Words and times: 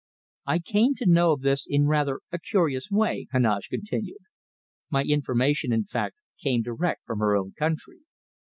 "I 0.47 0.57
came 0.57 0.95
to 0.95 1.05
know 1.05 1.31
of 1.31 1.41
this 1.41 1.67
in 1.69 1.85
rather 1.85 2.21
a 2.31 2.39
curious 2.39 2.89
way," 2.89 3.27
Heneage 3.31 3.69
continued. 3.69 4.21
"My 4.89 5.03
information, 5.03 5.71
in 5.71 5.83
fact, 5.83 6.15
came 6.41 6.63
direct 6.63 7.05
from 7.05 7.19
her 7.19 7.35
own 7.37 7.51
country. 7.53 7.99